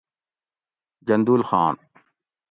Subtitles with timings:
[1.07, 1.75] جندول خان